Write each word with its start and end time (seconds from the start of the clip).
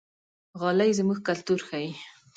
غالۍ 0.59 0.91
زموږ 0.99 1.19
کلتور 1.27 1.59
ښيي. 1.67 1.91